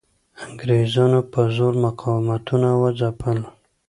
انګریزانو 0.45 1.19
په 1.31 1.41
زور 1.55 1.73
مقاومتونه 1.85 2.69
وځپل. 2.81 3.37